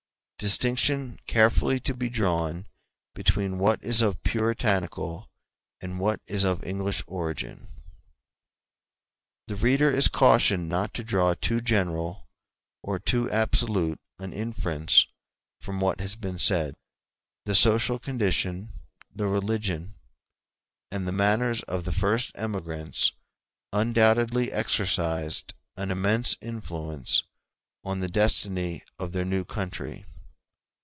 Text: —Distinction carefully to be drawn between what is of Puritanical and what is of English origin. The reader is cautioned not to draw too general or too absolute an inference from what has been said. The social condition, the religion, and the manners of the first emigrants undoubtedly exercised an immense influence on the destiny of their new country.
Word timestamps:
—Distinction 0.41 1.19
carefully 1.27 1.79
to 1.81 1.93
be 1.93 2.09
drawn 2.09 2.65
between 3.13 3.59
what 3.59 3.77
is 3.83 4.01
of 4.01 4.23
Puritanical 4.23 5.29
and 5.79 5.99
what 5.99 6.19
is 6.25 6.43
of 6.43 6.63
English 6.63 7.03
origin. 7.05 7.67
The 9.45 9.55
reader 9.55 9.91
is 9.91 10.07
cautioned 10.07 10.67
not 10.67 10.95
to 10.95 11.03
draw 11.03 11.35
too 11.35 11.61
general 11.61 12.27
or 12.81 12.97
too 12.97 13.29
absolute 13.29 13.99
an 14.17 14.33
inference 14.33 15.05
from 15.59 15.79
what 15.79 15.99
has 15.99 16.15
been 16.15 16.39
said. 16.39 16.73
The 17.45 17.53
social 17.53 17.99
condition, 17.99 18.73
the 19.15 19.27
religion, 19.27 19.93
and 20.89 21.07
the 21.07 21.11
manners 21.11 21.61
of 21.67 21.83
the 21.83 21.91
first 21.93 22.31
emigrants 22.33 23.11
undoubtedly 23.71 24.51
exercised 24.51 25.53
an 25.77 25.91
immense 25.91 26.35
influence 26.41 27.25
on 27.83 27.99
the 27.99 28.09
destiny 28.09 28.81
of 28.97 29.11
their 29.11 29.23
new 29.23 29.45
country. 29.45 30.07